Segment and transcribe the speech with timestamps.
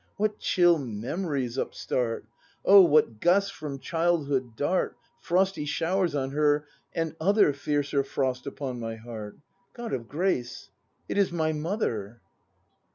[0.17, 2.25] ]What chill memories upstart,—
[2.65, 8.79] O, what gusts from childhood dart Frosty showers on her— and other Fiercer frost upon
[8.79, 9.37] my heart—?
[9.77, 10.71] God of grace!
[11.07, 12.19] It is my Mother!